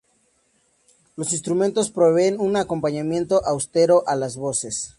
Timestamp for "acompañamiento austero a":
2.55-4.15